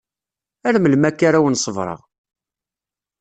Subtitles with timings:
[0.67, 1.99] Ar melmi akka ara wen-ṣebreɣ?